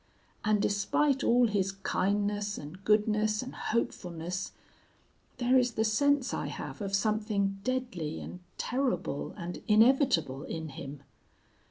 [0.43, 4.51] And despite all his kindness and goodness and hopefulness,
[5.37, 11.03] there is the sense I have of something deadly and terrible and inevitable in him.